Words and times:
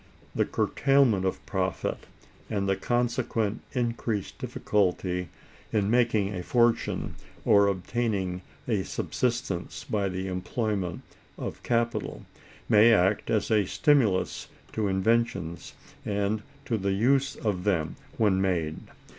The 0.33 0.45
curtailment 0.45 1.25
of 1.25 1.45
profit, 1.45 2.07
and 2.49 2.67
the 2.67 2.75
consequent 2.75 3.61
increased 3.73 4.39
difficulty 4.39 5.29
in 5.71 5.91
making 5.91 6.33
a 6.33 6.41
fortune 6.41 7.13
or 7.45 7.67
obtaining 7.67 8.41
a 8.67 8.81
subsistence 8.81 9.83
by 9.83 10.09
the 10.09 10.27
employment 10.27 11.03
of 11.37 11.61
capital, 11.61 12.25
may 12.67 12.91
act 12.91 13.29
as 13.29 13.51
a 13.51 13.65
stimulus 13.67 14.47
to 14.73 14.87
inventions, 14.87 15.75
and 16.03 16.41
to 16.65 16.79
the 16.79 16.93
use 16.93 17.35
of 17.35 17.63
them 17.63 17.95
when 18.17 18.41
made. 18.41 18.77